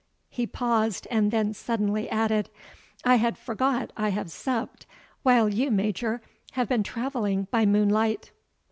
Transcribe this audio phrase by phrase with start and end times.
[0.31, 2.49] He paused, and then suddenly added,
[3.05, 4.87] "I had forgot I have supped,
[5.21, 8.31] while you, Major, have been travelling by moonlight."